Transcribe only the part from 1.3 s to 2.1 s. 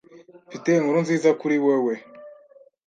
kuri wewe,.